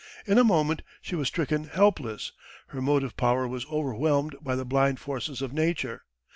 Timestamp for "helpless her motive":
1.65-3.15